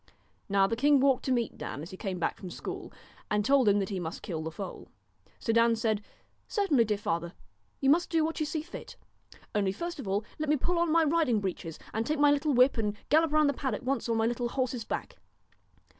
[0.49, 2.91] Now the king walked to meet Dan as he came back from school,
[3.29, 4.87] and told him that he must kill the foal.
[5.37, 6.01] So Dan said:'
[6.47, 7.33] Certainly, dear father,
[7.81, 8.95] you must do what you see fit;
[9.53, 12.55] only first of all let me pull on my riding breeches, and take my little
[12.55, 15.19] whip and gallop round the paddock once on my little horse's back.'